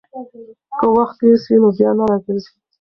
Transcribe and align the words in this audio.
که 0.77 0.85
وخت 0.95 1.15
تېر 1.19 1.35
سي، 1.43 1.55
نو 1.61 1.69
بيا 1.77 1.91
نه 1.97 2.03
راګرځي. 2.09 2.53